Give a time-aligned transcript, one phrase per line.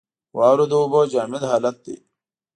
[0.37, 1.95] واوره د اوبو جامد حالت دی.